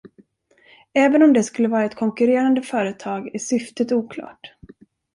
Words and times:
Även 0.93 1.23
om 1.23 1.33
det 1.33 1.43
skulle 1.43 1.67
vara 1.67 1.83
ett 1.83 1.95
konkurrerande 1.95 2.61
företag 2.61 3.35
är 3.35 3.39
syftet 3.39 3.91
oklart. 3.91 4.53